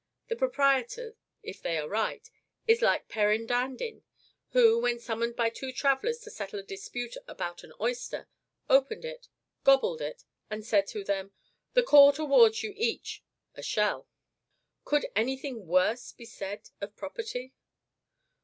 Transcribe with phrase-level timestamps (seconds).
[0.29, 1.13] The proprietor,
[1.43, 2.27] if they are right,
[2.67, 4.01] is like Perrin Dandin
[4.49, 8.27] who, when summoned by two travellers to settle a dispute about an oyster,
[8.67, 9.27] opened it,
[9.63, 11.33] gobbled it, and said to them:
[11.73, 14.07] "The Court awards you each a shell."
[14.85, 17.53] Could any thing worse be said of property?